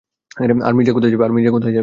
[0.65, 1.79] আর মির্জা কোথায় যাবে?